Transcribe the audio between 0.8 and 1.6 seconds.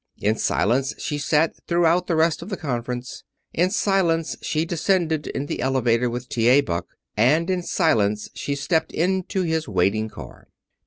she sat